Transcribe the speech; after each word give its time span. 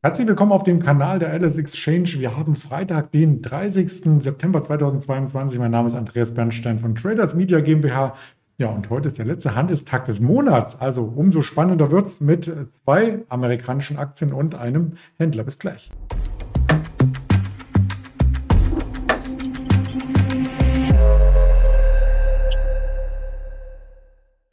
Herzlich 0.00 0.28
willkommen 0.28 0.52
auf 0.52 0.62
dem 0.62 0.78
Kanal 0.78 1.18
der 1.18 1.32
Alice 1.32 1.58
Exchange. 1.58 2.10
Wir 2.18 2.36
haben 2.36 2.54
Freitag, 2.54 3.10
den 3.10 3.42
30. 3.42 4.22
September 4.22 4.62
2022. 4.62 5.58
Mein 5.58 5.72
Name 5.72 5.88
ist 5.88 5.96
Andreas 5.96 6.32
Bernstein 6.34 6.78
von 6.78 6.94
Traders 6.94 7.34
Media 7.34 7.58
GmbH. 7.58 8.14
Ja, 8.58 8.68
und 8.68 8.90
heute 8.90 9.08
ist 9.08 9.18
der 9.18 9.24
letzte 9.24 9.56
Handelstag 9.56 10.04
des 10.04 10.20
Monats. 10.20 10.80
Also 10.80 11.02
umso 11.02 11.42
spannender 11.42 11.90
wird 11.90 12.06
es 12.06 12.20
mit 12.20 12.48
zwei 12.84 13.24
amerikanischen 13.28 13.96
Aktien 13.96 14.32
und 14.32 14.54
einem 14.54 14.92
Händler. 15.16 15.42
Bis 15.42 15.58
gleich. 15.58 15.90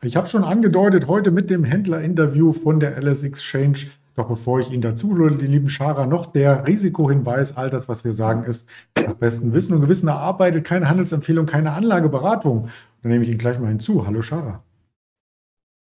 Ich 0.02 0.16
habe 0.16 0.28
schon 0.28 0.44
angedeutet, 0.44 1.08
heute 1.08 1.30
mit 1.30 1.52
dem 1.52 1.64
Händlerinterview 1.64 2.52
von 2.52 2.80
der 2.80 2.96
Alice 2.96 3.22
Exchange 3.22 3.92
doch 4.16 4.28
bevor 4.28 4.60
ich 4.60 4.72
Ihnen 4.72 4.82
dazu 4.82 5.10
hole, 5.10 5.36
die 5.36 5.46
lieben 5.46 5.70
Schara, 5.70 6.06
noch 6.06 6.26
der 6.26 6.66
Risikohinweis, 6.68 7.58
all 7.58 7.70
das, 7.70 7.90
was 7.90 8.06
wir 8.06 8.14
sagen, 8.14 8.44
ist 8.44 8.68
nach 8.96 9.16
bestem 9.16 9.54
Wissen 9.54 9.74
und 9.74 9.82
Gewissen 9.82 10.08
erarbeitet, 10.08 10.66
keine 10.66 10.90
Handelsempfehlung, 10.90 11.46
keine 11.46 11.74
Anlageberatung. 11.74 12.70
Dann 13.02 13.12
nehme 13.12 13.24
ich 13.24 13.30
ihn 13.30 13.38
gleich 13.38 13.60
mal 13.60 13.68
hinzu. 13.68 14.08
Hallo 14.08 14.22
Schara. 14.22 14.64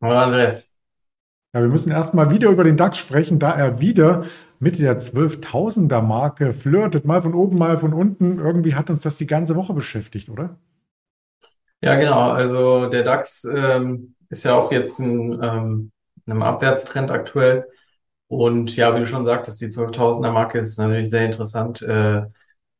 Hallo 0.02 0.16
Andreas. 0.16 0.70
Ja, 1.54 1.62
wir 1.62 1.68
müssen 1.68 1.90
erstmal 1.90 2.30
wieder 2.30 2.50
über 2.50 2.62
den 2.62 2.76
DAX 2.76 2.98
sprechen, 2.98 3.38
da 3.38 3.52
er 3.52 3.80
wieder 3.80 4.24
mit 4.60 4.78
der 4.78 4.98
12.000er 4.98 6.02
Marke 6.02 6.52
flirtet, 6.52 7.06
mal 7.06 7.22
von 7.22 7.34
oben, 7.34 7.56
mal 7.56 7.78
von 7.78 7.94
unten. 7.94 8.38
Irgendwie 8.38 8.74
hat 8.74 8.90
uns 8.90 9.02
das 9.02 9.16
die 9.16 9.26
ganze 9.26 9.56
Woche 9.56 9.72
beschäftigt, 9.72 10.28
oder? 10.28 10.58
Ja, 11.80 11.94
genau. 11.96 12.30
Also 12.30 12.90
der 12.90 13.04
DAX 13.04 13.44
ähm, 13.44 14.14
ist 14.28 14.44
ja 14.44 14.54
auch 14.54 14.70
jetzt 14.70 15.00
in 15.00 15.40
ähm, 15.42 15.92
einem 16.26 16.42
Abwärtstrend 16.42 17.10
aktuell. 17.10 17.66
Und 18.28 18.76
ja, 18.76 18.94
wie 18.94 19.00
du 19.00 19.06
schon 19.06 19.24
sagtest, 19.24 19.60
die 19.60 19.68
12.000er 19.70 20.30
Marke 20.32 20.58
ist 20.58 20.78
natürlich 20.78 21.10
sehr 21.10 21.24
interessant. 21.24 21.82
Äh, 21.82 22.22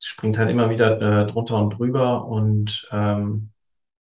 springt 0.01 0.39
halt 0.39 0.51
immer 0.51 0.71
wieder 0.71 1.01
äh, 1.23 1.27
drunter 1.27 1.57
und 1.57 1.71
drüber. 1.71 2.27
Und 2.27 2.89
ähm, 2.93 3.51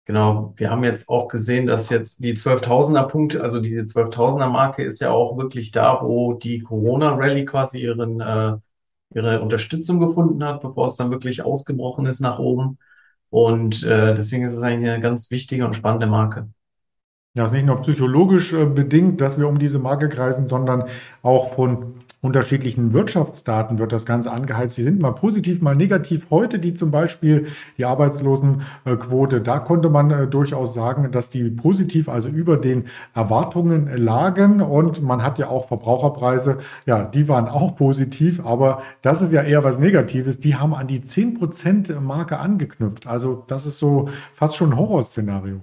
genau, 0.06 0.54
wir 0.58 0.72
haben 0.72 0.84
jetzt 0.84 1.10
auch 1.10 1.28
gesehen, 1.28 1.68
dass 1.68 1.90
jetzt 1.90 2.24
die 2.24 2.36
12.000er 2.36 3.08
Punkte, 3.08 3.44
also 3.44 3.62
diese 3.62 3.86
12.000er 3.86 4.50
Marke 4.50 4.84
ist 4.84 5.00
ja 5.02 5.12
auch 5.12 5.38
wirklich 5.38 5.72
da, 5.72 6.00
wo 6.02 6.34
die 6.34 6.62
Corona-Rally 6.62 7.46
quasi 7.46 7.82
ihren, 7.82 8.22
äh, 8.22 8.58
ihre 9.14 9.42
Unterstützung 9.42 10.00
gefunden 10.00 10.44
hat, 10.44 10.62
bevor 10.62 10.88
es 10.88 10.96
dann 10.98 11.12
wirklich 11.12 11.44
ausgebrochen 11.44 12.06
ist 12.08 12.22
nach 12.22 12.40
oben. 12.40 12.80
Und 13.30 13.84
äh, 13.84 14.16
deswegen 14.16 14.46
ist 14.46 14.56
es 14.56 14.64
eigentlich 14.64 14.90
eine 14.92 15.02
ganz 15.02 15.32
wichtige 15.32 15.66
und 15.66 15.76
spannende 15.76 16.08
Marke. 16.08 16.50
Ja, 17.36 17.44
ist 17.44 17.52
nicht 17.52 17.66
nur 17.66 17.82
psychologisch 17.82 18.54
äh, 18.54 18.66
bedingt, 18.66 19.20
dass 19.20 19.38
wir 19.38 19.50
um 19.50 19.60
diese 19.60 19.78
Marke 19.78 20.08
kreisen, 20.08 20.48
sondern 20.48 20.86
auch 21.22 21.54
von 21.56 21.96
unterschiedlichen 22.22 22.94
Wirtschaftsdaten 22.94 23.78
wird 23.78 23.92
das 23.92 24.06
Ganze 24.06 24.32
angeheizt. 24.32 24.78
Die 24.78 24.84
sind 24.84 25.02
mal 25.02 25.12
positiv, 25.12 25.62
mal 25.62 25.76
negativ. 25.76 26.28
Heute 26.30 26.60
die 26.60 26.74
zum 26.74 26.92
Beispiel 26.92 27.48
die 27.78 27.84
Arbeitslosenquote, 27.84 29.42
da 29.42 29.60
konnte 29.60 29.90
man 29.90 30.12
äh, 30.12 30.28
durchaus 30.28 30.74
sagen, 30.74 31.12
dass 31.12 31.30
die 31.30 31.50
positiv, 31.50 32.08
also 32.08 32.30
über 32.30 32.56
den 32.56 32.86
Erwartungen 33.14 33.90
lagen. 33.98 34.62
Und 34.62 35.04
man 35.04 35.22
hat 35.22 35.38
ja 35.38 35.50
auch 35.50 35.68
Verbraucherpreise, 35.68 36.60
ja, 36.86 37.04
die 37.04 37.28
waren 37.28 37.50
auch 37.50 37.76
positiv, 37.76 38.46
aber 38.46 38.82
das 39.02 39.22
ist 39.22 39.34
ja 39.34 39.44
eher 39.44 39.66
was 39.66 39.78
Negatives. 39.78 40.40
Die 40.40 40.56
haben 40.56 40.74
an 40.74 40.88
die 40.88 41.02
10%-Marke 41.02 42.40
angeknüpft. 42.40 43.08
Also 43.08 43.44
das 43.48 43.66
ist 43.66 43.78
so 43.78 44.08
fast 44.32 44.56
schon 44.56 44.72
ein 44.72 44.78
Horrorszenario. 44.78 45.60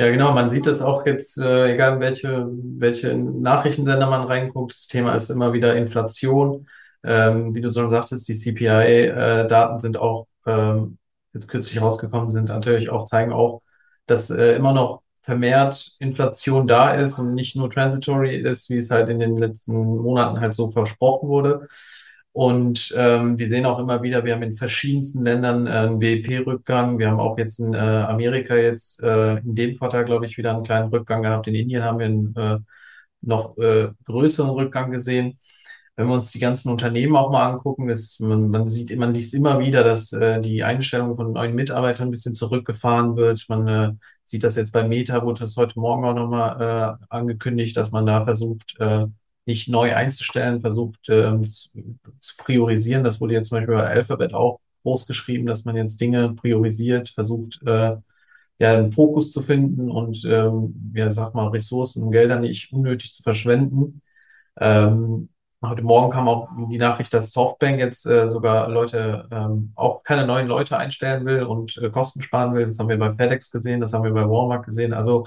Ja, 0.00 0.08
genau. 0.10 0.32
Man 0.32 0.48
sieht 0.48 0.64
das 0.66 0.80
auch 0.80 1.04
jetzt, 1.04 1.36
äh, 1.36 1.74
egal 1.74 2.00
welche, 2.00 2.48
welche 2.50 3.14
Nachrichtensender 3.14 4.08
man 4.08 4.22
reinguckt. 4.26 4.72
Das 4.72 4.86
Thema 4.86 5.14
ist 5.14 5.28
immer 5.28 5.52
wieder 5.52 5.76
Inflation. 5.76 6.66
Ähm, 7.04 7.54
wie 7.54 7.60
du 7.60 7.70
schon 7.70 7.90
sagtest, 7.90 8.26
die 8.26 8.34
CPI-Daten 8.34 9.78
sind 9.78 9.98
auch 9.98 10.26
ähm, 10.46 10.96
jetzt 11.34 11.48
kürzlich 11.48 11.82
rausgekommen, 11.82 12.32
sind 12.32 12.46
natürlich 12.48 12.88
auch, 12.88 13.04
zeigen 13.04 13.30
auch, 13.34 13.60
dass 14.06 14.30
äh, 14.30 14.54
immer 14.56 14.72
noch 14.72 15.02
vermehrt 15.20 15.92
Inflation 15.98 16.66
da 16.66 16.94
ist 16.94 17.18
und 17.18 17.34
nicht 17.34 17.54
nur 17.54 17.70
transitory 17.70 18.36
ist, 18.36 18.70
wie 18.70 18.78
es 18.78 18.90
halt 18.90 19.10
in 19.10 19.18
den 19.20 19.36
letzten 19.36 19.74
Monaten 19.98 20.40
halt 20.40 20.54
so 20.54 20.70
versprochen 20.70 21.28
wurde. 21.28 21.68
Und 22.40 22.94
ähm, 22.96 23.38
wir 23.38 23.50
sehen 23.50 23.66
auch 23.66 23.78
immer 23.78 24.02
wieder, 24.02 24.24
wir 24.24 24.32
haben 24.32 24.42
in 24.42 24.54
verschiedensten 24.54 25.22
Ländern 25.24 25.66
äh, 25.66 25.70
einen 25.72 25.98
BIP-Rückgang. 25.98 26.98
Wir 26.98 27.10
haben 27.10 27.20
auch 27.20 27.36
jetzt 27.36 27.58
in 27.60 27.74
äh, 27.74 27.76
Amerika 27.76 28.56
jetzt 28.56 29.02
äh, 29.02 29.36
in 29.40 29.54
dem 29.54 29.76
Quartal, 29.76 30.06
glaube 30.06 30.24
ich, 30.24 30.38
wieder 30.38 30.54
einen 30.54 30.62
kleinen 30.62 30.88
Rückgang 30.88 31.22
gehabt. 31.22 31.48
In 31.48 31.54
Indien 31.54 31.84
haben 31.84 31.98
wir 31.98 32.06
einen 32.06 32.34
äh, 32.36 32.58
noch 33.20 33.58
äh, 33.58 33.88
größeren 34.06 34.48
Rückgang 34.52 34.90
gesehen. 34.90 35.38
Wenn 35.96 36.06
wir 36.06 36.14
uns 36.14 36.32
die 36.32 36.38
ganzen 36.38 36.70
Unternehmen 36.70 37.14
auch 37.14 37.30
mal 37.30 37.46
angucken, 37.46 37.90
ist, 37.90 38.20
man, 38.20 38.48
man 38.48 38.66
sieht, 38.66 38.96
man 38.96 39.12
liest 39.12 39.34
immer 39.34 39.58
wieder, 39.58 39.84
dass 39.84 40.10
äh, 40.14 40.40
die 40.40 40.64
Einstellung 40.64 41.16
von 41.16 41.34
neuen 41.34 41.54
Mitarbeitern 41.54 42.08
ein 42.08 42.10
bisschen 42.10 42.32
zurückgefahren 42.32 43.16
wird. 43.16 43.44
Man 43.50 43.68
äh, 43.68 43.92
sieht 44.24 44.44
das 44.44 44.56
jetzt 44.56 44.72
bei 44.72 44.88
Meta, 44.88 45.22
wurde 45.26 45.40
das 45.40 45.58
heute 45.58 45.78
Morgen 45.78 46.06
auch 46.06 46.14
nochmal 46.14 46.98
äh, 47.02 47.04
angekündigt, 47.10 47.76
dass 47.76 47.90
man 47.90 48.06
da 48.06 48.24
versucht, 48.24 48.80
äh, 48.80 49.08
nicht 49.50 49.68
neu 49.68 49.94
einzustellen, 49.94 50.60
versucht 50.60 51.08
ähm, 51.08 51.44
zu, 51.44 52.36
priorisieren. 52.38 53.04
Das 53.04 53.20
wurde 53.20 53.34
jetzt 53.34 53.48
zum 53.48 53.58
Beispiel 53.58 53.74
bei 53.74 53.86
Alphabet 53.86 54.32
auch 54.34 54.60
groß 54.82 55.06
geschrieben, 55.06 55.46
dass 55.46 55.64
man 55.64 55.76
jetzt 55.76 56.00
Dinge 56.00 56.34
priorisiert, 56.34 57.10
versucht, 57.10 57.60
äh, 57.66 57.96
ja, 58.58 58.72
einen 58.74 58.92
Fokus 58.92 59.32
zu 59.32 59.42
finden 59.42 59.90
und, 59.90 60.24
ähm, 60.24 60.92
ja, 60.94 61.10
sag 61.10 61.34
mal, 61.34 61.48
Ressourcen 61.48 62.04
und 62.04 62.12
Gelder 62.12 62.38
nicht 62.38 62.72
unnötig 62.72 63.12
zu 63.14 63.22
verschwenden. 63.22 64.02
Ähm, 64.60 65.30
heute 65.62 65.82
Morgen 65.82 66.12
kam 66.12 66.28
auch 66.28 66.48
die 66.70 66.78
Nachricht, 66.78 67.12
dass 67.14 67.32
Softbank 67.32 67.78
jetzt 67.78 68.06
äh, 68.06 68.28
sogar 68.28 68.68
Leute, 68.68 69.26
ähm, 69.30 69.72
auch 69.76 70.02
keine 70.04 70.26
neuen 70.26 70.46
Leute 70.46 70.76
einstellen 70.78 71.24
will 71.26 71.42
und 71.44 71.76
äh, 71.78 71.90
Kosten 71.90 72.22
sparen 72.22 72.54
will. 72.54 72.66
Das 72.66 72.78
haben 72.78 72.88
wir 72.88 72.98
bei 72.98 73.14
FedEx 73.14 73.50
gesehen, 73.50 73.80
das 73.80 73.92
haben 73.94 74.04
wir 74.04 74.12
bei 74.12 74.28
Walmart 74.28 74.66
gesehen. 74.66 74.92
Also 74.92 75.26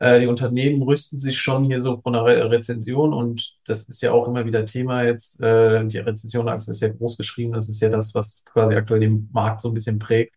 die 0.00 0.26
Unternehmen 0.26 0.82
rüsten 0.82 1.18
sich 1.18 1.38
schon 1.38 1.64
hier 1.64 1.80
so 1.82 2.00
von 2.00 2.14
Re 2.14 2.50
Rezension 2.50 3.12
und 3.12 3.58
das 3.66 3.84
ist 3.84 4.00
ja 4.02 4.12
auch 4.12 4.26
immer 4.28 4.46
wieder 4.46 4.64
Thema 4.64 5.02
jetzt. 5.02 5.40
Äh, 5.42 5.86
die 5.86 5.98
Rezensionachse 5.98 6.70
ist 6.70 6.80
ja 6.80 6.88
groß 6.88 7.16
geschrieben. 7.18 7.52
Das 7.52 7.68
ist 7.68 7.80
ja 7.80 7.90
das, 7.90 8.14
was 8.14 8.44
quasi 8.46 8.74
aktuell 8.74 9.00
den 9.00 9.28
Markt 9.32 9.60
so 9.60 9.68
ein 9.68 9.74
bisschen 9.74 9.98
prägt. 9.98 10.34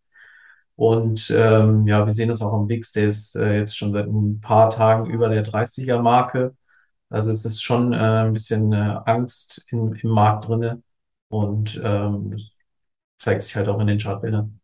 Und 0.75 1.31
ähm, 1.35 1.87
ja, 1.87 2.05
wir 2.05 2.11
sehen 2.13 2.29
das 2.29 2.41
auch 2.41 2.53
am 2.53 2.67
VIX, 2.67 2.91
der 2.93 3.07
ist 3.07 3.35
äh, 3.35 3.59
jetzt 3.59 3.77
schon 3.77 3.91
seit 3.93 4.07
ein 4.07 4.41
paar 4.41 4.69
Tagen 4.69 5.05
über 5.09 5.29
der 5.29 5.43
30er-Marke. 5.43 6.55
Also 7.09 7.31
es 7.31 7.45
ist 7.45 7.61
schon 7.63 7.93
äh, 7.93 7.97
ein 7.97 8.33
bisschen 8.33 8.73
äh, 8.73 8.99
Angst 9.05 9.67
im, 9.71 9.93
im 9.95 10.09
Markt 10.09 10.47
drinne 10.47 10.81
und 11.29 11.79
ähm, 11.83 12.31
das 12.31 12.57
zeigt 13.19 13.43
sich 13.43 13.55
halt 13.55 13.69
auch 13.69 13.79
in 13.79 13.87
den 13.87 13.99
Chartbildern. 13.99 14.59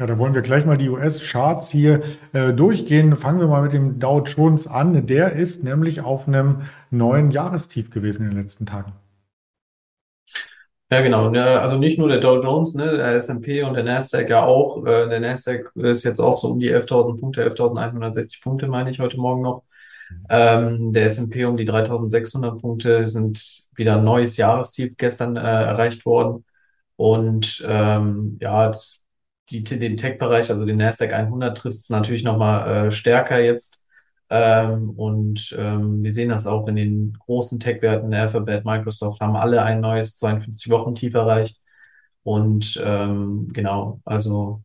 Ja, 0.00 0.06
da 0.06 0.16
wollen 0.16 0.32
wir 0.32 0.40
gleich 0.40 0.64
mal 0.64 0.78
die 0.78 0.88
US-Charts 0.88 1.68
hier 1.68 2.00
äh, 2.32 2.54
durchgehen. 2.54 3.14
Fangen 3.16 3.38
wir 3.38 3.48
mal 3.48 3.60
mit 3.60 3.74
dem 3.74 3.98
Dow 3.98 4.22
Jones 4.22 4.66
an. 4.66 5.06
Der 5.06 5.34
ist 5.34 5.62
nämlich 5.62 6.00
auf 6.00 6.26
einem 6.26 6.62
neuen 6.90 7.30
Jahrestief 7.30 7.90
gewesen 7.90 8.22
in 8.22 8.30
den 8.30 8.38
letzten 8.40 8.64
Tagen. 8.64 8.94
Ja, 10.90 11.02
genau. 11.02 11.28
Also 11.28 11.76
nicht 11.76 11.98
nur 11.98 12.08
der 12.08 12.18
Dow 12.18 12.40
Jones, 12.40 12.74
ne, 12.74 12.96
der 12.96 13.14
S&P 13.16 13.62
und 13.62 13.74
der 13.74 13.84
Nasdaq 13.84 14.30
ja 14.30 14.42
auch. 14.42 14.86
Äh, 14.86 15.10
der 15.10 15.20
Nasdaq 15.20 15.70
ist 15.74 16.02
jetzt 16.04 16.18
auch 16.18 16.38
so 16.38 16.48
um 16.48 16.58
die 16.58 16.74
11.000 16.74 17.20
Punkte, 17.20 17.46
11.160 17.46 18.42
Punkte 18.42 18.68
meine 18.68 18.88
ich 18.90 19.00
heute 19.00 19.18
Morgen 19.18 19.42
noch. 19.42 19.64
Ähm, 20.30 20.94
der 20.94 21.04
S&P 21.04 21.44
um 21.44 21.58
die 21.58 21.68
3.600 21.68 22.58
Punkte 22.58 23.06
sind 23.06 23.66
wieder 23.74 23.98
ein 23.98 24.04
neues 24.04 24.38
Jahrestief 24.38 24.96
gestern 24.96 25.36
äh, 25.36 25.40
erreicht 25.40 26.06
worden. 26.06 26.46
Und 26.96 27.62
ähm, 27.68 28.38
ja, 28.40 28.72
die, 29.50 29.62
den 29.64 29.96
Tech-Bereich, 29.96 30.50
also 30.50 30.64
den 30.64 30.78
Nasdaq 30.78 31.12
100, 31.12 31.56
trifft 31.56 31.76
es 31.76 31.90
natürlich 31.90 32.24
nochmal 32.24 32.86
äh, 32.86 32.90
stärker 32.90 33.40
jetzt. 33.40 33.84
Ähm, 34.30 34.90
und 34.90 35.56
ähm, 35.58 36.02
wir 36.02 36.12
sehen 36.12 36.28
das 36.28 36.46
auch 36.46 36.68
in 36.68 36.76
den 36.76 37.18
großen 37.26 37.58
Tech-Werten, 37.58 38.14
Alphabet, 38.14 38.64
Microsoft 38.64 39.20
haben 39.20 39.36
alle 39.36 39.62
ein 39.62 39.80
neues 39.80 40.16
52-Wochen-Tief 40.22 41.14
erreicht. 41.14 41.60
Und 42.22 42.80
ähm, 42.84 43.48
genau, 43.52 44.00
also 44.04 44.62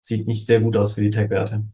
sieht 0.00 0.26
nicht 0.26 0.46
sehr 0.46 0.60
gut 0.60 0.76
aus 0.76 0.94
für 0.94 1.00
die 1.00 1.10
Tech-Werte. 1.10 1.64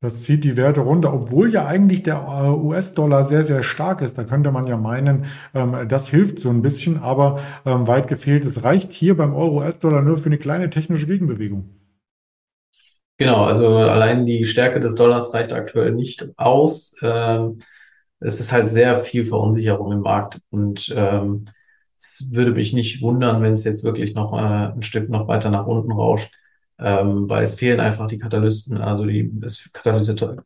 Das 0.00 0.22
zieht 0.22 0.44
die 0.44 0.56
Werte 0.56 0.82
runter, 0.82 1.12
obwohl 1.12 1.50
ja 1.50 1.66
eigentlich 1.66 2.02
der 2.02 2.16
äh, 2.16 2.50
US-Dollar 2.50 3.24
sehr, 3.24 3.42
sehr 3.42 3.62
stark 3.62 4.02
ist. 4.02 4.18
Da 4.18 4.24
könnte 4.24 4.52
man 4.52 4.66
ja 4.66 4.76
meinen, 4.76 5.24
ähm, 5.54 5.88
das 5.88 6.08
hilft 6.08 6.38
so 6.38 6.50
ein 6.50 6.62
bisschen, 6.62 6.98
aber 6.98 7.40
ähm, 7.64 7.86
weit 7.86 8.06
gefehlt. 8.06 8.44
Es 8.44 8.62
reicht 8.62 8.92
hier 8.92 9.16
beim 9.16 9.34
Euro-US-Dollar 9.34 10.02
nur 10.02 10.18
für 10.18 10.26
eine 10.26 10.38
kleine 10.38 10.70
technische 10.70 11.06
Gegenbewegung. 11.06 11.75
Genau, 13.18 13.44
also 13.44 13.68
allein 13.78 14.26
die 14.26 14.44
Stärke 14.44 14.78
des 14.80 14.94
Dollars 14.94 15.32
reicht 15.32 15.52
aktuell 15.52 15.92
nicht 15.92 16.28
aus. 16.38 16.94
Ähm, 17.02 17.60
es 18.20 18.40
ist 18.40 18.52
halt 18.52 18.68
sehr 18.70 19.00
viel 19.00 19.24
Verunsicherung 19.26 19.92
im 19.92 20.00
Markt 20.00 20.40
und 20.50 20.92
ähm, 20.96 21.46
es 21.98 22.28
würde 22.30 22.52
mich 22.52 22.72
nicht 22.74 23.00
wundern, 23.02 23.42
wenn 23.42 23.54
es 23.54 23.64
jetzt 23.64 23.84
wirklich 23.84 24.14
noch 24.14 24.34
äh, 24.34 24.36
ein 24.72 24.82
Stück 24.82 25.08
noch 25.08 25.28
weiter 25.28 25.50
nach 25.50 25.66
unten 25.66 25.92
rauscht. 25.92 26.32
ähm, 26.78 27.28
weil 27.30 27.42
es 27.44 27.54
fehlen 27.54 27.80
einfach 27.80 28.06
die 28.06 28.18
Katalysten, 28.18 28.76
also 28.78 29.06
die 29.06 29.30
das 29.40 29.70
Katalysator, 29.72 30.36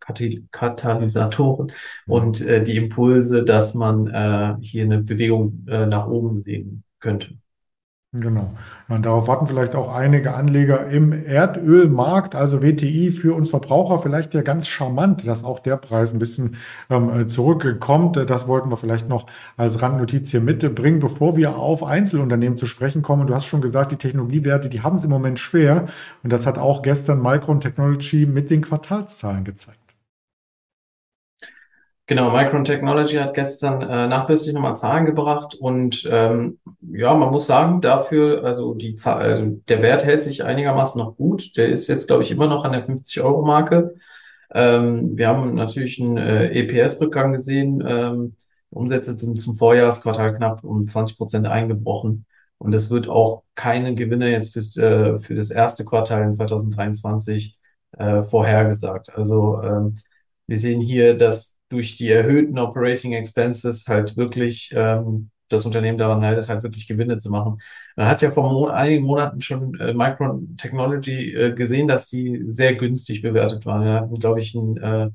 Katalysatoren 0.52 1.72
und 2.06 2.40
äh, 2.46 2.62
die 2.62 2.76
Impulse, 2.76 3.44
dass 3.44 3.74
man 3.74 4.06
äh, 4.08 4.54
hier 4.60 4.84
eine 4.84 4.98
Bewegung 5.02 5.66
äh, 5.68 5.86
nach 5.86 6.06
oben 6.06 6.40
sehen 6.40 6.84
könnte. 7.00 7.34
Genau. 8.12 8.56
Und 8.88 9.06
darauf 9.06 9.28
warten 9.28 9.46
vielleicht 9.46 9.76
auch 9.76 9.94
einige 9.94 10.34
Anleger 10.34 10.88
im 10.88 11.12
Erdölmarkt, 11.12 12.34
also 12.34 12.60
WTI 12.60 13.12
für 13.12 13.36
uns 13.36 13.50
Verbraucher 13.50 14.02
vielleicht 14.02 14.34
ja 14.34 14.42
ganz 14.42 14.66
charmant, 14.66 15.28
dass 15.28 15.44
auch 15.44 15.60
der 15.60 15.76
Preis 15.76 16.12
ein 16.12 16.18
bisschen 16.18 16.56
ähm, 16.90 17.28
zurückkommt. 17.28 18.16
Das 18.16 18.48
wollten 18.48 18.68
wir 18.68 18.76
vielleicht 18.76 19.08
noch 19.08 19.26
als 19.56 19.80
Randnotiz 19.80 20.32
hier 20.32 20.40
mitbringen, 20.40 20.98
bevor 20.98 21.36
wir 21.36 21.54
auf 21.56 21.84
Einzelunternehmen 21.84 22.58
zu 22.58 22.66
sprechen 22.66 23.02
kommen. 23.02 23.28
Du 23.28 23.34
hast 23.34 23.46
schon 23.46 23.60
gesagt, 23.60 23.92
die 23.92 23.96
Technologiewerte, 23.96 24.68
die 24.68 24.82
haben 24.82 24.96
es 24.96 25.04
im 25.04 25.10
Moment 25.10 25.38
schwer. 25.38 25.86
Und 26.24 26.32
das 26.32 26.48
hat 26.48 26.58
auch 26.58 26.82
gestern 26.82 27.22
Micron 27.22 27.60
Technology 27.60 28.26
mit 28.26 28.50
den 28.50 28.62
Quartalszahlen 28.62 29.44
gezeigt. 29.44 29.79
Genau, 32.10 32.32
Micron 32.32 32.64
Technology 32.64 33.18
hat 33.18 33.34
gestern 33.34 33.82
äh, 33.82 34.08
nachbörslich 34.08 34.52
nochmal 34.52 34.76
Zahlen 34.76 35.06
gebracht 35.06 35.54
und 35.54 36.08
ähm, 36.10 36.58
ja, 36.80 37.14
man 37.14 37.30
muss 37.30 37.46
sagen, 37.46 37.80
dafür, 37.80 38.42
also 38.42 38.74
die 38.74 38.96
Zahl, 38.96 39.22
also 39.22 39.46
der 39.68 39.80
Wert 39.80 40.04
hält 40.04 40.24
sich 40.24 40.42
einigermaßen 40.42 41.00
noch 41.00 41.16
gut. 41.16 41.56
Der 41.56 41.68
ist 41.68 41.86
jetzt, 41.86 42.08
glaube 42.08 42.24
ich, 42.24 42.32
immer 42.32 42.48
noch 42.48 42.64
an 42.64 42.72
der 42.72 42.84
50-Euro-Marke. 42.84 43.94
Ähm, 44.52 45.16
wir 45.16 45.28
haben 45.28 45.54
natürlich 45.54 46.00
einen 46.00 46.16
äh, 46.16 46.48
EPS-Rückgang 46.48 47.32
gesehen. 47.32 47.80
Ähm, 47.86 48.34
Umsätze 48.70 49.16
sind 49.16 49.38
zum 49.38 49.54
Vorjahresquartal 49.54 50.34
knapp 50.34 50.64
um 50.64 50.88
20 50.88 51.16
Prozent 51.16 51.46
eingebrochen. 51.46 52.26
Und 52.58 52.72
es 52.74 52.90
wird 52.90 53.08
auch 53.08 53.44
keine 53.54 53.94
Gewinne 53.94 54.32
jetzt 54.32 54.54
fürs, 54.54 54.76
äh, 54.76 55.20
für 55.20 55.36
das 55.36 55.52
erste 55.52 55.84
Quartal 55.84 56.24
in 56.24 56.32
2023 56.32 57.56
äh, 57.98 58.24
vorhergesagt. 58.24 59.14
Also 59.14 59.62
ähm, 59.62 59.98
wir 60.48 60.56
sehen 60.58 60.80
hier, 60.80 61.16
dass 61.16 61.59
durch 61.70 61.96
die 61.96 62.08
erhöhten 62.08 62.58
Operating 62.58 63.12
Expenses 63.14 63.86
halt 63.88 64.16
wirklich 64.18 64.70
ähm, 64.74 65.30
das 65.48 65.66
Unternehmen 65.66 65.98
daran 65.98 66.20
leidet, 66.20 66.48
halt 66.48 66.62
wirklich 66.62 66.86
Gewinne 66.86 67.18
zu 67.18 67.30
machen. 67.30 67.60
Man 67.96 68.06
hat 68.08 68.22
ja 68.22 68.30
vor 68.30 68.50
Mo 68.52 68.68
einigen 68.68 69.04
Monaten 69.04 69.40
schon 69.40 69.78
äh, 69.80 69.94
Micron 69.94 70.56
Technology 70.56 71.34
äh, 71.34 71.54
gesehen, 71.54 71.88
dass 71.88 72.08
die 72.08 72.44
sehr 72.46 72.74
günstig 72.76 73.22
bewertet 73.22 73.66
waren. 73.66 73.84
Wir 73.84 73.94
hatten, 73.94 74.18
glaube 74.20 74.40
ich, 74.40 74.54
ein 74.54 74.76
äh, 74.78 75.10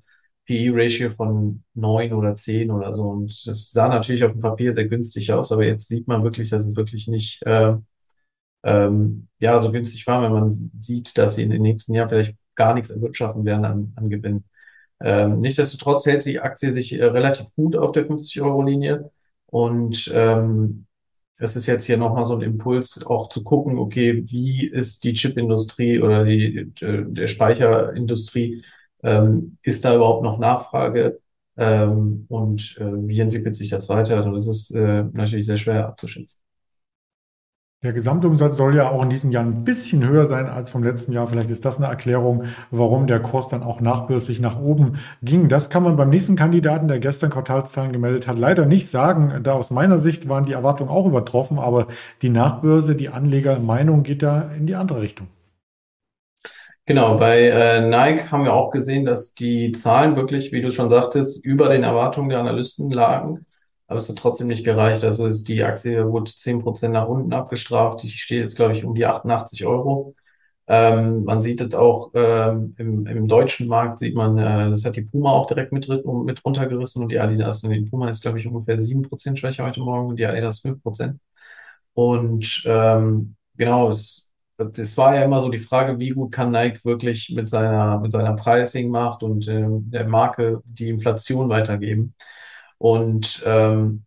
PE-Ratio 0.46 1.12
von 1.12 1.64
neun 1.74 2.14
oder 2.14 2.36
zehn 2.36 2.72
oder 2.72 2.94
so. 2.94 3.04
Und 3.04 3.48
das 3.48 3.72
sah 3.72 3.88
natürlich 3.88 4.24
auf 4.24 4.34
dem 4.34 4.42
Papier 4.42 4.74
sehr 4.74 4.88
günstig 4.88 5.32
aus, 5.32 5.52
aber 5.52 5.66
jetzt 5.66 5.88
sieht 5.88 6.08
man 6.08 6.24
wirklich, 6.24 6.50
dass 6.50 6.66
es 6.66 6.76
wirklich 6.76 7.08
nicht 7.08 7.42
äh, 7.46 7.76
ähm, 8.64 9.28
ja, 9.40 9.60
so 9.60 9.72
günstig 9.72 10.06
war, 10.08 10.24
wenn 10.24 10.32
man 10.34 10.52
sieht, 10.80 11.18
dass 11.18 11.36
sie 11.36 11.44
in 11.44 11.52
den 11.52 11.62
nächsten 11.62 11.94
Jahren 11.94 12.10
vielleicht 12.10 12.38
gar 12.56 12.74
nichts 12.74 12.90
erwirtschaften 12.90 13.46
werden 13.46 13.66
an, 13.66 13.94
an 13.96 14.10
Gewinn. 14.10 14.44
Ähm, 15.02 15.42
nichtsdestotrotz 15.42 16.06
hält 16.06 16.26
die 16.26 16.40
Aktie 16.40 16.74
sich 16.74 16.94
äh, 16.94 17.04
relativ 17.06 17.48
gut 17.56 17.76
auf 17.76 17.92
der 17.92 18.08
50-Euro-Linie. 18.08 19.12
Und 19.48 20.12
ähm, 20.14 20.86
es 21.38 21.56
ist 21.56 21.66
jetzt 21.68 21.86
hier 21.86 21.98
nochmal 21.98 22.26
so 22.26 22.36
ein 22.36 22.42
Impuls, 22.42 23.04
auch 23.06 23.30
zu 23.30 23.44
gucken, 23.44 23.78
okay, 23.78 24.24
wie 24.28 24.68
ist 24.68 25.04
die 25.04 25.14
Chipindustrie 25.14 26.00
oder 26.02 26.24
die, 26.24 26.72
der 26.82 27.28
Speicherindustrie, 27.28 28.64
ähm, 29.04 29.58
ist 29.62 29.84
da 29.86 29.96
überhaupt 29.96 30.24
noch 30.24 30.40
Nachfrage? 30.40 31.20
Ähm, 31.58 32.26
und 32.30 32.78
äh, 32.80 33.08
wie 33.08 33.20
entwickelt 33.20 33.56
sich 33.56 33.70
das 33.70 33.90
weiter? 33.90 34.24
Und 34.26 34.34
das 34.34 34.48
ist 34.48 34.72
äh, 34.72 35.04
natürlich 35.14 35.46
sehr 35.46 35.58
schwer 35.58 35.88
abzuschätzen. 35.88 36.45
Der 37.86 37.94
Gesamtumsatz 37.94 38.58
soll 38.58 38.76
ja 38.76 38.90
auch 38.90 39.04
in 39.04 39.12
diesem 39.12 39.30
Jahr 39.30 39.44
ein 39.44 39.64
bisschen 39.64 40.08
höher 40.08 40.26
sein 40.26 40.48
als 40.48 40.72
vom 40.72 40.82
letzten 40.82 41.12
Jahr. 41.12 41.28
Vielleicht 41.28 41.52
ist 41.52 41.66
das 41.66 41.78
eine 41.78 41.86
Erklärung, 41.86 42.46
warum 42.72 43.06
der 43.06 43.20
Kurs 43.20 43.48
dann 43.48 43.62
auch 43.62 43.80
nachbörslich 43.80 44.40
nach 44.40 44.60
oben 44.60 44.98
ging. 45.22 45.50
Das 45.50 45.70
kann 45.70 45.84
man 45.84 45.96
beim 45.96 46.10
nächsten 46.10 46.36
Kandidaten, 46.36 46.88
der 46.88 46.98
gestern 46.98 47.30
Quartalszahlen 47.30 47.92
gemeldet 47.92 48.28
hat, 48.28 48.40
leider 48.40 48.66
nicht 48.66 48.88
sagen. 48.88 49.40
Da 49.44 49.54
aus 49.54 49.70
meiner 49.70 50.00
Sicht 50.00 50.28
waren 50.28 50.46
die 50.46 50.54
Erwartungen 50.54 50.90
auch 50.90 51.06
übertroffen, 51.06 51.60
aber 51.60 51.86
die 52.24 52.30
Nachbörse, 52.30 52.96
die 52.96 53.10
Anlegermeinung 53.10 54.02
geht 54.02 54.24
da 54.24 54.50
in 54.58 54.66
die 54.66 54.74
andere 54.74 55.02
Richtung. 55.02 55.28
Genau, 56.88 57.20
bei 57.20 57.50
äh, 57.50 57.88
Nike 57.88 58.32
haben 58.32 58.46
wir 58.46 58.54
auch 58.54 58.72
gesehen, 58.72 59.06
dass 59.06 59.36
die 59.36 59.74
Zahlen 59.74 60.16
wirklich, 60.16 60.52
wie 60.52 60.64
du 60.64 60.72
schon 60.72 60.90
sagtest, 60.90 61.46
über 61.46 61.70
den 61.70 61.84
Erwartungen 61.84 62.30
der 62.30 62.40
Analysten 62.40 62.90
lagen 62.90 63.46
aber 63.88 63.98
es 64.00 64.10
hat 64.10 64.18
trotzdem 64.18 64.48
nicht 64.48 64.66
gereicht. 64.66 65.04
Also 65.04 65.28
ist 65.28 65.48
die 65.48 65.64
Aktie 65.64 66.10
wurde 66.12 66.32
zehn 66.32 66.60
Prozent 66.62 66.94
nach 66.94 67.08
unten 67.08 67.34
abgestraft. 67.34 68.04
Die 68.04 68.10
steht 68.10 68.42
jetzt, 68.42 68.56
glaube 68.56 68.74
ich, 68.74 68.84
um 68.86 68.96
die 68.96 69.06
88 69.06 69.66
Euro. 69.66 70.16
Ähm, 70.68 71.24
man 71.26 71.42
sieht 71.44 71.62
es 71.62 71.76
auch 71.76 72.12
ähm, 72.16 72.74
im, 72.80 73.06
im 73.06 73.28
deutschen 73.28 73.68
Markt, 73.68 74.00
sieht 74.00 74.16
man, 74.16 74.38
äh, 74.40 74.70
das 74.72 74.84
hat 74.84 74.96
die 74.96 75.04
Puma 75.04 75.32
auch 75.32 75.46
direkt 75.46 75.72
mit, 75.72 75.88
mit 75.88 76.44
runtergerissen 76.46 77.04
und 77.04 77.10
die 77.10 77.20
Adidas. 77.20 77.64
Und 77.64 77.72
die 77.72 77.82
Puma 77.82 78.10
ist, 78.10 78.22
glaube 78.24 78.40
ich, 78.40 78.48
ungefähr 78.48 78.82
sieben 78.82 79.04
Prozent 79.04 79.38
schwächer 79.40 79.64
heute 79.66 79.82
Morgen 79.82 80.10
und 80.10 80.16
die 80.18 80.26
Adidas 80.26 80.62
fünf 80.62 80.82
Prozent. 80.82 81.20
Und 81.94 82.64
ähm, 82.66 83.36
genau, 83.58 83.90
es, 83.90 84.34
es 84.76 84.98
war 84.98 85.16
ja 85.16 85.24
immer 85.24 85.42
so 85.42 85.50
die 85.50 85.60
Frage, 85.60 86.00
wie 86.00 86.10
gut 86.10 86.32
kann 86.32 86.52
Nike 86.52 86.84
wirklich 86.86 87.32
mit 87.36 87.50
seiner, 87.50 88.00
mit 88.00 88.12
seiner 88.12 88.34
Pricing-Macht 88.36 89.24
und 89.24 89.48
äh, 89.48 89.66
der 89.70 90.08
Marke 90.08 90.62
die 90.66 90.90
Inflation 90.90 91.50
weitergeben. 91.50 92.16
Und 92.78 93.44
ähm, 93.46 94.06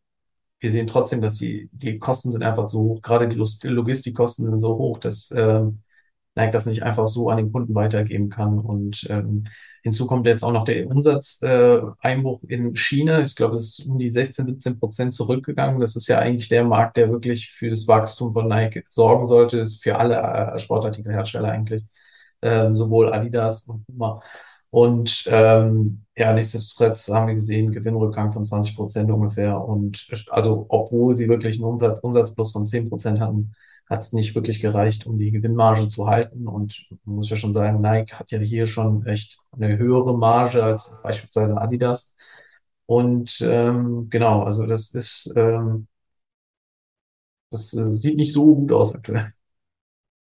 wir 0.60 0.70
sehen 0.70 0.86
trotzdem, 0.86 1.20
dass 1.22 1.36
die, 1.36 1.68
die 1.72 1.98
Kosten 1.98 2.30
sind 2.32 2.42
einfach 2.42 2.68
so 2.68 2.80
hoch, 2.80 3.02
gerade 3.02 3.28
die 3.28 3.36
Logistikkosten 3.68 4.46
sind 4.46 4.58
so 4.58 4.76
hoch, 4.76 4.98
dass 4.98 5.30
ähm, 5.30 5.82
Nike 6.38 6.52
das 6.52 6.66
nicht 6.66 6.82
einfach 6.82 7.06
so 7.08 7.28
an 7.30 7.36
den 7.36 7.52
Kunden 7.52 7.74
weitergeben 7.74 8.30
kann. 8.30 8.58
Und 8.58 9.06
ähm, 9.10 9.44
hinzu 9.82 10.06
kommt 10.06 10.26
jetzt 10.26 10.42
auch 10.42 10.52
noch 10.52 10.64
der 10.64 10.86
Umsatzeinbruch 10.88 12.42
äh, 12.44 12.54
in 12.54 12.76
China. 12.76 13.20
Ich 13.20 13.36
glaube, 13.36 13.56
es 13.56 13.78
ist 13.78 13.86
um 13.86 13.98
die 13.98 14.08
16, 14.08 14.46
17 14.46 14.78
Prozent 14.78 15.14
zurückgegangen. 15.14 15.80
Das 15.80 15.96
ist 15.96 16.08
ja 16.08 16.18
eigentlich 16.18 16.48
der 16.48 16.64
Markt, 16.64 16.96
der 16.96 17.10
wirklich 17.10 17.50
für 17.50 17.70
das 17.70 17.86
Wachstum 17.88 18.32
von 18.32 18.48
Nike 18.48 18.84
sorgen 18.88 19.26
sollte, 19.26 19.66
für 19.66 19.98
alle 19.98 20.16
äh, 20.16 20.58
Sportartikelhersteller 20.58 21.50
eigentlich, 21.50 21.84
äh, 22.40 22.72
sowohl 22.74 23.12
Adidas 23.12 23.64
und 23.64 23.86
Puma. 23.86 24.22
Und 24.70 25.24
ähm, 25.30 26.04
ja, 26.16 26.32
nichtsdestotrotz 26.32 27.08
haben 27.08 27.28
wir 27.28 27.34
gesehen, 27.34 27.72
Gewinnrückgang 27.72 28.32
von 28.32 28.44
20 28.44 28.76
Prozent 28.76 29.10
ungefähr. 29.10 29.60
Und 29.60 30.06
also, 30.30 30.66
obwohl 30.68 31.14
sie 31.14 31.28
wirklich 31.28 31.56
einen 31.56 31.64
Umsatz, 31.64 32.00
Umsatzplus 32.00 32.52
von 32.52 32.66
10 32.66 32.88
Prozent 32.88 33.20
hatten, 33.20 33.54
hat 33.88 34.00
es 34.00 34.12
nicht 34.12 34.34
wirklich 34.34 34.60
gereicht, 34.60 35.06
um 35.06 35.18
die 35.18 35.30
Gewinnmarge 35.30 35.88
zu 35.88 36.06
halten. 36.08 36.46
Und 36.46 36.86
muss 37.04 37.30
ja 37.30 37.36
schon 37.36 37.54
sagen, 37.54 37.80
Nike 37.80 38.14
hat 38.14 38.30
ja 38.30 38.38
hier 38.38 38.66
schon 38.66 39.06
echt 39.06 39.38
eine 39.52 39.78
höhere 39.78 40.16
Marge 40.16 40.62
als 40.62 40.94
beispielsweise 41.02 41.58
Adidas. 41.58 42.14
Und 42.86 43.40
ähm, 43.42 44.08
genau, 44.10 44.42
also 44.42 44.66
das 44.66 44.90
ist, 44.94 45.32
ähm, 45.36 45.88
das 47.50 47.72
äh, 47.74 47.84
sieht 47.84 48.16
nicht 48.16 48.32
so 48.32 48.54
gut 48.54 48.72
aus 48.72 48.94
aktuell. 48.94 49.32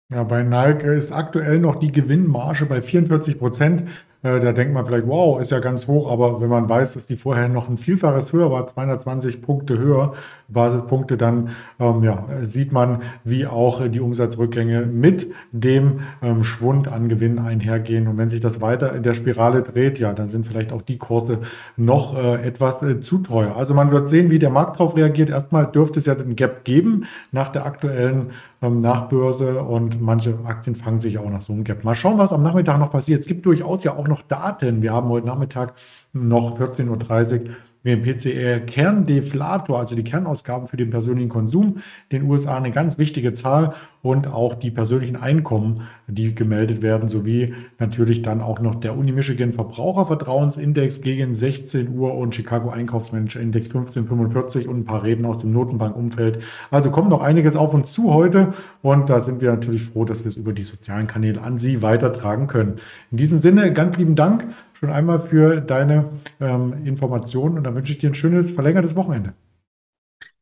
Ja, 0.09 0.23
bei 0.23 0.43
Nike 0.43 0.95
ist 0.95 1.11
aktuell 1.11 1.59
noch 1.59 1.77
die 1.77 1.91
Gewinnmarge 1.91 2.65
bei 2.65 2.81
44 2.81 3.39
Prozent. 3.39 3.85
Da 4.23 4.53
denkt 4.53 4.73
man 4.73 4.85
vielleicht, 4.85 5.05
wow, 5.05 5.41
ist 5.41 5.51
ja 5.51 5.59
ganz 5.59 5.87
hoch, 5.87 6.09
aber 6.09 6.39
wenn 6.39 6.47
man 6.47 6.69
weiß, 6.69 6.93
dass 6.93 7.05
die 7.05 7.17
vorher 7.17 7.49
noch 7.49 7.67
ein 7.67 7.77
Vielfaches 7.77 8.31
höher 8.31 8.49
war, 8.49 8.65
220 8.65 9.41
Punkte 9.41 9.77
höher, 9.77 10.13
Basispunkte, 10.47 11.17
dann 11.17 11.49
ähm, 11.79 12.03
ja, 12.03 12.25
sieht 12.43 12.71
man, 12.71 13.01
wie 13.25 13.45
auch 13.45 13.85
die 13.87 13.99
Umsatzrückgänge 13.99 14.85
mit 14.85 15.29
dem 15.51 15.99
ähm, 16.21 16.43
Schwund 16.43 16.87
an 16.87 17.09
Gewinn 17.09 17.39
einhergehen. 17.39 18.07
Und 18.07 18.17
wenn 18.17 18.29
sich 18.29 18.39
das 18.39 18.61
weiter 18.61 18.95
in 18.95 19.03
der 19.03 19.13
Spirale 19.13 19.61
dreht, 19.61 19.99
ja, 19.99 20.13
dann 20.13 20.29
sind 20.29 20.47
vielleicht 20.47 20.71
auch 20.71 20.81
die 20.81 20.97
Kurse 20.97 21.39
noch 21.75 22.15
äh, 22.17 22.47
etwas 22.47 22.81
äh, 22.81 22.99
zu 22.99 23.17
teuer. 23.17 23.55
Also 23.57 23.73
man 23.73 23.91
wird 23.91 24.09
sehen, 24.09 24.31
wie 24.31 24.39
der 24.39 24.51
Markt 24.51 24.79
darauf 24.79 24.95
reagiert. 24.95 25.29
Erstmal 25.29 25.67
dürfte 25.67 25.99
es 25.99 26.05
ja 26.05 26.15
den 26.15 26.35
Gap 26.35 26.63
geben 26.63 27.05
nach 27.31 27.49
der 27.49 27.65
aktuellen 27.65 28.27
ähm, 28.61 28.79
Nachbörse 28.79 29.63
und 29.63 30.01
manche 30.01 30.37
Aktien 30.45 30.75
fangen 30.75 30.99
sich 30.99 31.17
auch 31.17 31.29
nach 31.29 31.41
so 31.41 31.53
einem 31.53 31.63
Gap. 31.63 31.83
Mal 31.83 31.95
schauen, 31.95 32.17
was 32.17 32.31
am 32.31 32.43
Nachmittag 32.43 32.79
noch 32.79 32.91
passiert. 32.91 33.21
Es 33.21 33.27
gibt 33.27 33.45
durchaus 33.45 33.83
ja 33.83 33.95
auch 33.95 34.07
noch 34.07 34.12
Daten. 34.21 34.81
Wir 34.81 34.93
haben 34.93 35.09
heute 35.09 35.25
Nachmittag 35.27 35.73
noch 36.13 36.59
14.30 36.59 37.49
Uhr 37.49 37.55
mit 37.83 37.93
dem 37.93 38.01
PCR 38.03 38.61
Kerndeflator, 38.61 39.77
also 39.77 39.95
die 39.95 40.03
Kernausgaben 40.03 40.67
für 40.67 40.77
den 40.77 40.89
persönlichen 40.89 41.29
Konsum, 41.29 41.77
den 42.11 42.23
USA 42.23 42.57
eine 42.57 42.71
ganz 42.71 42.97
wichtige 42.97 43.33
Zahl 43.33 43.73
und 44.01 44.27
auch 44.27 44.55
die 44.55 44.71
persönlichen 44.71 45.15
Einkommen, 45.15 45.81
die 46.07 46.35
gemeldet 46.35 46.81
werden, 46.81 47.07
sowie 47.07 47.53
natürlich 47.79 48.21
dann 48.21 48.41
auch 48.41 48.59
noch 48.59 48.75
der 48.75 48.97
Uni 48.97 49.11
Michigan 49.11 49.53
Verbrauchervertrauensindex 49.53 51.01
gegen 51.01 51.33
16 51.33 51.97
Uhr 51.97 52.13
und 52.15 52.35
Chicago 52.35 52.69
Einkaufsmanager 52.69 53.39
Index 53.39 53.67
1545 53.67 54.67
und 54.67 54.79
ein 54.79 54.85
paar 54.85 55.03
Reden 55.03 55.25
aus 55.25 55.39
dem 55.39 55.51
Notenbankumfeld. 55.51 56.39
Also 56.71 56.91
kommt 56.91 57.09
noch 57.09 57.21
einiges 57.21 57.55
auf 57.55 57.73
uns 57.73 57.91
zu 57.91 58.13
heute 58.13 58.53
und 58.81 59.09
da 59.09 59.19
sind 59.19 59.41
wir 59.41 59.51
natürlich 59.51 59.83
froh, 59.83 60.05
dass 60.05 60.23
wir 60.23 60.29
es 60.29 60.35
über 60.35 60.53
die 60.53 60.63
sozialen 60.63 61.07
Kanäle 61.07 61.41
an 61.41 61.57
Sie 61.57 61.81
weitertragen 61.81 62.47
können. 62.47 62.75
In 63.11 63.17
diesem 63.17 63.39
Sinne 63.39 63.71
ganz 63.73 63.97
lieben 63.97 64.15
Dank 64.15 64.45
schon 64.83 64.91
einmal 64.91 65.19
für 65.19 65.61
deine 65.61 66.09
ähm, 66.41 66.85
Informationen 66.85 67.57
und 67.57 67.63
dann 67.63 67.73
wünsche 67.73 67.93
ich 67.93 67.99
dir 67.99 68.09
ein 68.09 68.15
schönes, 68.15 68.51
verlängertes 68.51 68.97
Wochenende. 68.97 69.33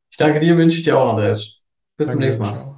Ich 0.09 0.17
danke 0.17 0.39
dir, 0.39 0.57
wünsche 0.57 0.77
ich 0.77 0.83
dir 0.83 0.97
auch, 0.97 1.11
Andreas. 1.11 1.59
Bis 1.95 2.07
danke, 2.07 2.13
zum 2.13 2.21
nächsten 2.21 2.41
Mal. 2.41 2.70